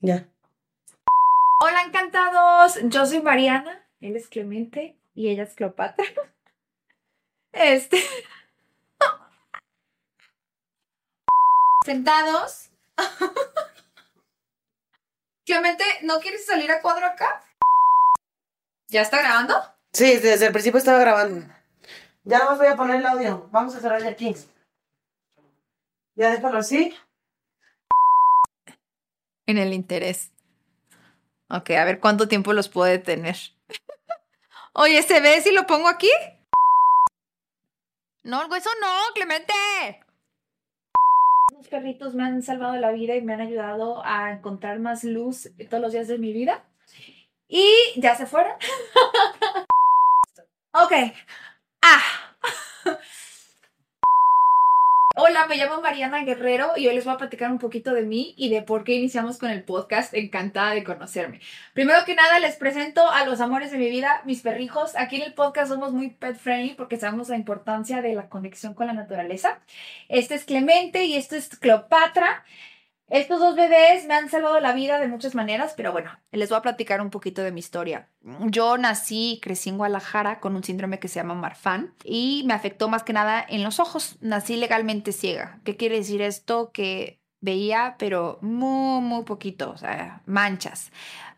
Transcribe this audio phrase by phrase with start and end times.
[0.00, 0.28] Ya.
[1.60, 2.78] Hola, encantados.
[2.84, 6.04] Yo soy Mariana, él es Clemente y ella es Cleopatra.
[7.52, 7.96] Este.
[11.86, 12.70] Sentados.
[15.46, 17.42] Clemente, ¿no quieres salir a cuadro acá?
[18.88, 19.54] ¿Ya está grabando?
[19.94, 21.50] Sí, desde el principio estaba grabando.
[22.24, 23.48] Ya no más voy a poner el audio.
[23.50, 24.36] Vamos a cerrar aquí.
[26.14, 26.94] Ya déjalo así.
[29.46, 30.32] En el interés.
[31.48, 33.36] Ok, a ver cuánto tiempo los puede tener.
[34.72, 36.10] Oye, ¿se ve si lo pongo aquí?
[38.24, 39.54] No, eso no, Clemente.
[41.56, 45.48] Los perritos me han salvado la vida y me han ayudado a encontrar más luz
[45.70, 46.64] todos los días de mi vida.
[47.48, 48.52] Y ya se fueron.
[50.72, 50.92] ok.
[51.82, 52.02] Ah.
[55.28, 58.32] Hola, me llamo Mariana Guerrero y hoy les voy a platicar un poquito de mí
[58.36, 60.14] y de por qué iniciamos con el podcast.
[60.14, 61.40] Encantada de conocerme.
[61.72, 64.94] Primero que nada, les presento a los amores de mi vida, mis perrijos.
[64.94, 68.74] Aquí en el podcast somos muy pet friendly porque sabemos la importancia de la conexión
[68.74, 69.58] con la naturaleza.
[70.08, 72.44] Este es Clemente y esto es Cleopatra.
[73.08, 76.58] Estos dos bebés me han salvado la vida de muchas maneras, pero bueno, les voy
[76.58, 78.08] a platicar un poquito de mi historia.
[78.46, 82.54] Yo nací y crecí en Guadalajara con un síndrome que se llama Marfan y me
[82.54, 84.16] afectó más que nada en los ojos.
[84.20, 85.60] Nací legalmente ciega.
[85.64, 86.72] ¿Qué quiere decir esto?
[86.72, 90.90] Que veía, pero muy, muy poquito, o sea, manchas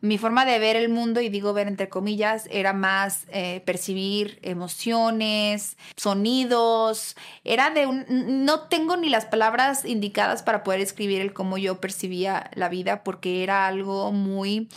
[0.00, 4.38] mi forma de ver el mundo, y digo ver entre comillas, era más eh, percibir
[4.42, 8.04] emociones, sonidos, era de un,
[8.44, 13.02] no tengo ni las palabras indicadas para poder escribir el cómo yo percibía la vida,
[13.04, 14.68] porque era algo muy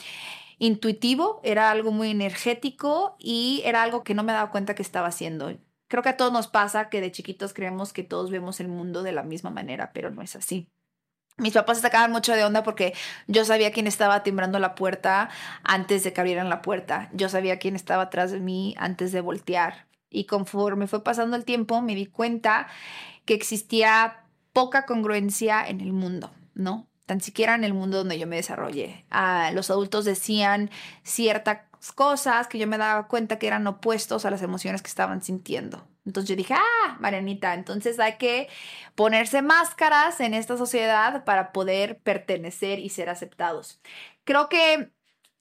[0.58, 5.08] intuitivo, era algo muy energético y era algo que no me daba cuenta que estaba
[5.08, 5.58] haciendo.
[5.88, 9.04] Creo que a todos nos pasa que de chiquitos creemos que todos vemos el mundo
[9.04, 10.70] de la misma manera, pero no es así.
[11.40, 12.94] Mis papás se sacaban mucho de onda porque
[13.28, 15.30] yo sabía quién estaba timbrando la puerta
[15.64, 17.10] antes de que abrieran la puerta.
[17.14, 19.88] Yo sabía quién estaba atrás de mí antes de voltear.
[20.10, 22.68] Y conforme fue pasando el tiempo, me di cuenta
[23.26, 24.24] que existía
[24.54, 26.88] poca congruencia en el mundo, ¿no?
[27.06, 29.06] Tan siquiera en el mundo donde yo me desarrollé.
[29.10, 30.70] Ah, los adultos decían
[31.04, 31.60] ciertas
[31.96, 35.88] cosas que yo me daba cuenta que eran opuestos a las emociones que estaban sintiendo.
[36.06, 38.48] Entonces yo dije, ah, Marianita, entonces hay que
[38.96, 43.82] ponerse máscaras en esta sociedad para poder pertenecer y ser aceptados.
[44.24, 44.92] Creo que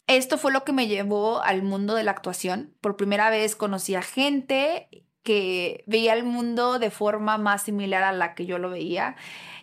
[0.06, 2.74] esto fue lo que me llevó al mundo de la actuación.
[2.80, 4.88] Por primera vez conocí a gente
[5.22, 9.16] que veía el mundo de forma más similar a la que yo lo veía.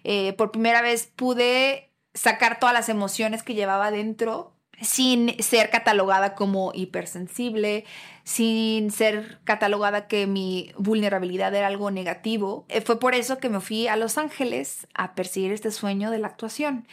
[0.03, 6.35] Eh, por primera vez pude sacar todas las emociones que llevaba dentro sin ser catalogada
[6.35, 7.85] como hipersensible,
[8.23, 12.65] sin ser catalogada que mi vulnerabilidad era algo negativo.
[12.69, 16.19] Eh, fue por eso que me fui a Los Ángeles a perseguir este sueño de
[16.19, 16.87] la actuación.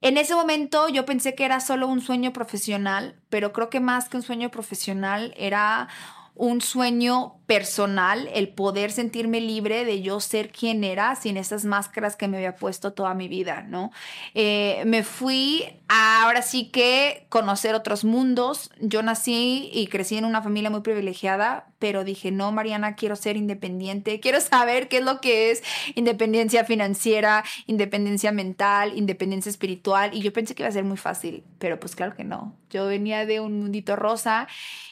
[0.00, 4.08] En ese momento yo pensé que era solo un sueño profesional, pero creo que más
[4.08, 5.88] que un sueño profesional era
[6.36, 12.16] un sueño personal, el poder sentirme libre de yo ser quien era sin esas máscaras
[12.16, 13.92] que me había puesto toda mi vida, ¿no?
[14.34, 18.70] Eh, me fui a ahora sí que conocer otros mundos.
[18.80, 23.36] Yo nací y crecí en una familia muy privilegiada, pero dije, no, Mariana, quiero ser
[23.36, 25.62] independiente, quiero saber qué es lo que es
[25.94, 31.44] independencia financiera, independencia mental, independencia espiritual, y yo pensé que iba a ser muy fácil,
[31.58, 32.56] pero pues claro que no.
[32.76, 34.48] Yo venía de un mundito rosa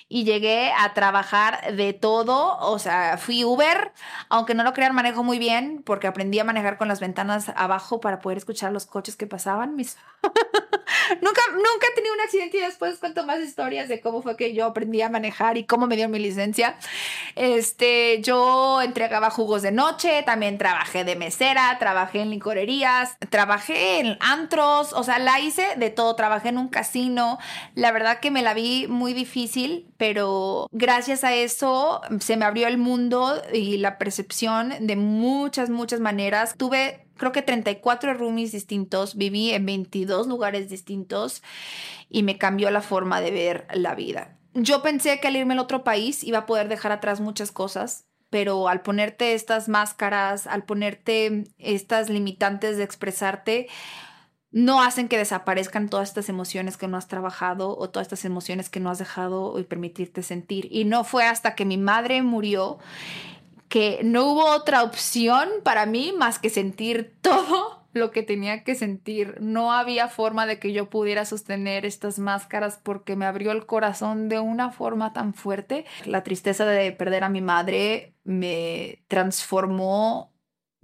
[0.09, 3.93] y llegué a trabajar de todo, o sea, fui Uber,
[4.31, 8.00] aunque no lo crean, manejo muy bien porque aprendí a manejar con las ventanas abajo
[8.00, 9.77] para poder escuchar los coches que pasaban.
[9.77, 9.99] Mis...
[11.21, 14.55] nunca, nunca he tenido un accidente y después cuento más historias de cómo fue que
[14.55, 16.77] yo aprendí a manejar y cómo me dio mi licencia.
[17.37, 24.17] Este, yo entregaba jugos de noche, también trabajé de mesera, trabajé en licorerías, trabajé en
[24.21, 27.39] antros, o sea, la hice de todo, trabajé en un casino.
[27.75, 32.69] La verdad que me la vi muy difícil, pero gracias a eso se me abrió
[32.69, 36.55] el mundo y la percepción de muchas, muchas maneras.
[36.57, 41.43] Tuve creo que 34 roomies distintos, viví en 22 lugares distintos
[42.09, 44.38] y me cambió la forma de ver la vida.
[44.55, 48.06] Yo pensé que al irme al otro país iba a poder dejar atrás muchas cosas,
[48.31, 53.69] pero al ponerte estas máscaras, al ponerte estas limitantes de expresarte,
[54.55, 58.71] no hacen que desaparezcan todas estas emociones que no has trabajado o todas estas emociones
[58.71, 60.69] que no has dejado y permitirte sentir.
[60.71, 62.79] Y no fue hasta que mi madre murió
[63.75, 68.76] que no hubo otra opción para mí más que sentir todo lo que tenía que
[68.76, 69.38] sentir.
[69.41, 74.29] No había forma de que yo pudiera sostener estas máscaras porque me abrió el corazón
[74.29, 75.87] de una forma tan fuerte.
[76.05, 80.31] La tristeza de perder a mi madre me transformó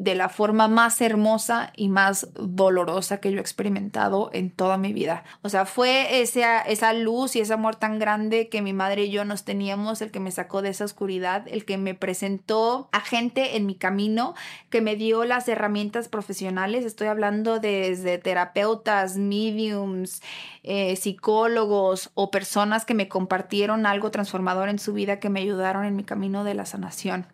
[0.01, 4.95] de la forma más hermosa y más dolorosa que yo he experimentado en toda mi
[4.95, 5.25] vida.
[5.43, 9.11] O sea, fue esa, esa luz y ese amor tan grande que mi madre y
[9.11, 13.01] yo nos teníamos, el que me sacó de esa oscuridad, el que me presentó a
[13.01, 14.35] gente en mi camino,
[14.71, 16.87] que me dio las herramientas profesionales.
[16.87, 20.23] Estoy hablando desde terapeutas, mediums,
[20.63, 25.85] eh, psicólogos o personas que me compartieron algo transformador en su vida, que me ayudaron
[25.85, 27.27] en mi camino de la sanación.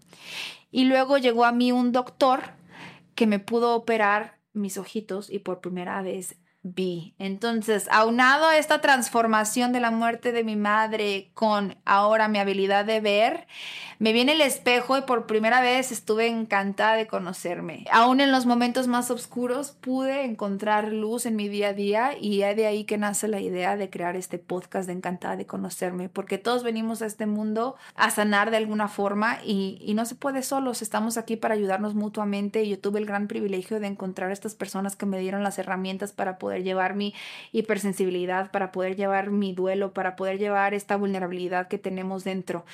[0.73, 2.56] Y luego llegó a mí un doctor
[3.17, 6.39] que me pudo operar mis ojitos y por primera vez
[6.75, 7.15] vi.
[7.19, 12.85] Entonces, aunado a esta transformación de la muerte de mi madre con ahora mi habilidad
[12.85, 13.47] de ver,
[13.99, 17.87] me viene el espejo y por primera vez estuve encantada de conocerme.
[17.91, 22.43] Aún en los momentos más oscuros pude encontrar luz en mi día a día y
[22.43, 26.09] es de ahí que nace la idea de crear este podcast de encantada de conocerme,
[26.09, 30.43] porque todos venimos a este mundo a sanar de alguna forma y, no se puede
[30.43, 34.55] solos, estamos aquí para ayudarnos mutuamente y yo tuve el gran privilegio de encontrar estas
[34.55, 37.15] personas que me dieron las herramientas para llevar mi
[37.53, 42.65] hipersensibilidad, para poder llevar mi duelo, para poder llevar esta vulnerabilidad que tenemos dentro.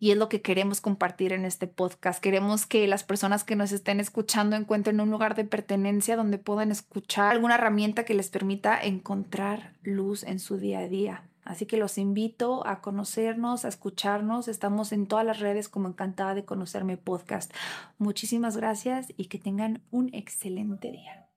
[0.00, 2.22] Y es lo que queremos compartir en este podcast.
[2.22, 6.70] Queremos que las personas que nos estén escuchando encuentren un lugar de pertenencia donde puedan
[6.70, 11.24] escuchar alguna herramienta que les permita encontrar luz en su día a día.
[11.48, 14.48] Así que los invito a conocernos, a escucharnos.
[14.48, 17.52] Estamos en todas las redes como encantada de conocerme podcast.
[17.96, 21.27] Muchísimas gracias y que tengan un excelente día.